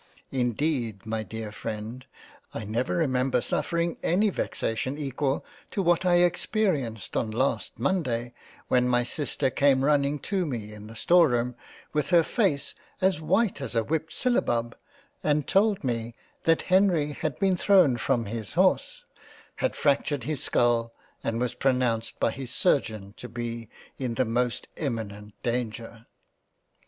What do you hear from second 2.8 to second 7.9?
remember suffering any vexation equal to what I experienced on last